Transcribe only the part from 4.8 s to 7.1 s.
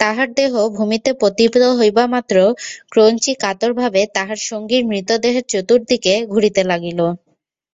মৃতদেহের চতুর্দিকে ঘুরিতে লাগিল।